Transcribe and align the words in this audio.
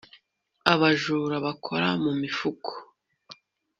abajura 0.73 1.35
bakora 1.45 1.87
mu 2.03 2.11
mifuko 2.21 2.71